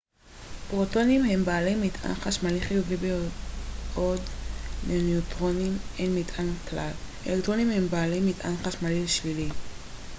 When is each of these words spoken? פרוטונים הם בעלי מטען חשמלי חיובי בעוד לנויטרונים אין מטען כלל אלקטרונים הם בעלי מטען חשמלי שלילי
פרוטונים 0.69 1.23
הם 1.25 1.45
בעלי 1.45 1.75
מטען 1.75 2.13
חשמלי 2.15 2.61
חיובי 2.61 2.95
בעוד 3.93 4.19
לנויטרונים 4.87 5.77
אין 5.99 6.15
מטען 6.15 6.49
כלל 6.69 6.91
אלקטרונים 7.27 7.69
הם 7.71 7.87
בעלי 7.89 8.19
מטען 8.19 8.53
חשמלי 8.63 9.07
שלילי 9.07 9.49